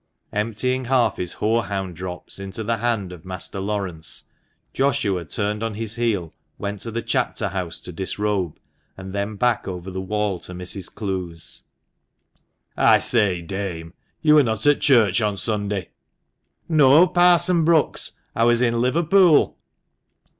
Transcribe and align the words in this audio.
Emptying 0.33 0.85
half 0.85 1.17
his 1.17 1.33
horehound 1.33 1.95
drops 1.95 2.39
into 2.39 2.63
the 2.63 2.77
hand 2.77 3.11
of 3.11 3.23
Master 3.23 3.59
Laurence, 3.59 4.23
Joshua 4.73 5.25
turned 5.25 5.61
on 5.61 5.75
his 5.75 5.95
heel, 5.95 6.33
went 6.57 6.79
to 6.79 6.89
the 6.89 7.03
chapter 7.03 7.49
house 7.49 7.79
to 7.79 7.91
disrobe, 7.91 8.57
and 8.97 9.13
then 9.13 9.35
back 9.35 9.67
over 9.67 9.91
the 9.91 10.01
wall 10.01 10.39
to 10.39 10.53
Mrs. 10.55 10.91
Clowes." 10.91 11.65
I 12.75 12.97
say, 12.97 13.43
dame, 13.43 13.93
you 14.23 14.33
were 14.33 14.41
not 14.43 14.65
at 14.65 14.81
church 14.81 15.21
on 15.21 15.37
Sunday."" 15.37 15.89
No, 16.67 17.05
Parson 17.05 17.63
Brookes; 17.63 18.13
I 18.35 18.45
was 18.45 18.63
in 18.63 18.81
Liverpool." 18.81 19.55